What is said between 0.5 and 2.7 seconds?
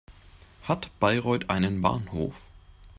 Hat Bayreuth einen Bahnhof?